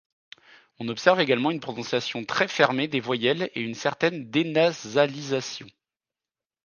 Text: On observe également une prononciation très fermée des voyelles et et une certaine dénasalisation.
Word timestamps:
On 0.79 0.87
observe 0.87 1.19
également 1.19 1.51
une 1.51 1.59
prononciation 1.59 2.25
très 2.25 2.47
fermée 2.47 2.87
des 2.87 2.99
voyelles 2.99 3.51
et 3.53 3.59
et 3.59 3.61
une 3.63 3.75
certaine 3.75 4.31
dénasalisation. 4.31 5.67